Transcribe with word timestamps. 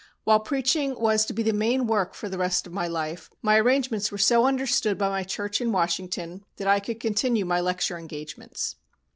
While 0.23 0.39
preaching 0.39 0.99
was 0.99 1.27
to 1.27 1.33
be 1.33 1.43
the 1.43 1.53
main 1.53 1.85
work 1.85 2.15
for 2.15 2.27
the 2.27 2.39
rest 2.39 2.65
of 2.65 2.73
my 2.73 2.87
life, 2.87 3.29
my 3.43 3.57
arrangements 3.59 4.11
were 4.11 4.17
so 4.17 4.47
understood 4.47 4.97
by 4.97 5.09
my 5.09 5.21
church 5.23 5.61
in 5.61 5.71
Washington 5.71 6.43
that 6.55 6.67
I 6.67 6.79
could 6.79 6.99
continue 6.99 7.45
my 7.45 7.61
lecture 7.61 7.99
engagements. 7.99 8.77